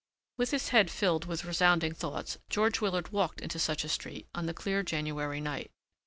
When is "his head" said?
0.49-0.89